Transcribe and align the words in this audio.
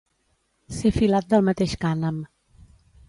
Ser 0.77 0.91
filat 0.95 1.29
del 1.33 1.45
mateix 1.49 1.77
cànem. 1.85 2.21